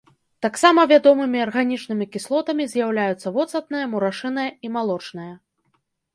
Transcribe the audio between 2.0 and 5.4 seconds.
кіслотамі з'яўляюцца воцатная, мурашыная і малочная.